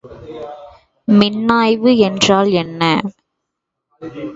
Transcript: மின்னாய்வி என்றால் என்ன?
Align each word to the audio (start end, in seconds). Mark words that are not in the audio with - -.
மின்னாய்வி 1.07 1.93
என்றால் 1.99 2.51
என்ன? 2.55 2.81